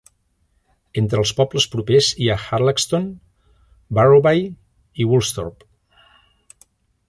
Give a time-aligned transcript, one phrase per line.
[1.01, 3.07] Entre els pobles propers hi ha Harlaxton,
[3.99, 4.43] Barrowby
[5.05, 5.71] i Woolsthorpe.